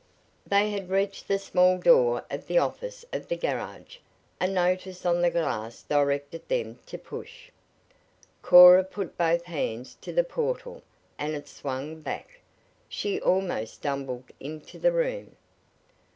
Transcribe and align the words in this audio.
They 0.47 0.71
had 0.71 0.89
reached 0.89 1.27
the 1.27 1.37
small 1.37 1.77
door 1.77 2.25
of 2.31 2.47
the 2.47 2.57
office 2.57 3.05
of 3.13 3.27
the 3.27 3.35
garage. 3.37 3.97
A 4.39 4.47
notice 4.47 5.05
on 5.05 5.21
the 5.21 5.29
glass 5.29 5.83
directed 5.83 6.47
them 6.47 6.79
to 6.87 6.97
"Push." 6.97 7.51
Cora 8.41 8.83
put 8.83 9.15
both 9.15 9.43
hands 9.45 9.95
to 10.01 10.11
the 10.11 10.23
portal, 10.23 10.81
and 11.19 11.35
it 11.35 11.47
swung 11.47 12.01
back. 12.01 12.39
She 12.89 13.21
almost 13.21 13.75
stumbled 13.75 14.31
into 14.39 14.79
the 14.79 14.91
room. 14.91 15.35